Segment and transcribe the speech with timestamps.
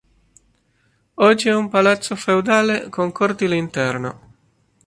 [1.21, 4.33] Oggi è un palazzo feudale con cortile interno.